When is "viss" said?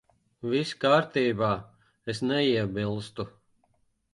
0.53-0.71